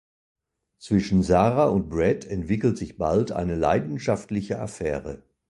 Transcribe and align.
Zwischen 0.79 1.21
Sarah 1.21 1.65
und 1.69 1.87
Brad 1.87 2.25
entwickelt 2.25 2.75
sich 2.75 2.97
bald 2.97 3.31
eine 3.31 3.53
leidenschaftliche 3.53 4.57
Affäre. 4.59 5.21